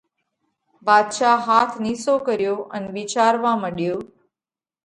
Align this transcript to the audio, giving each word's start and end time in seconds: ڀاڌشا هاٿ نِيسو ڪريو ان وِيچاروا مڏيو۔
ڀاڌشا 0.85 1.31
هاٿ 1.45 1.69
نِيسو 1.83 2.15
ڪريو 2.27 2.55
ان 2.75 2.83
وِيچاروا 2.95 3.53
مڏيو۔ 3.61 3.95